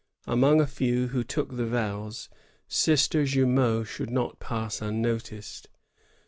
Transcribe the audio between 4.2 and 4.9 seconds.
pass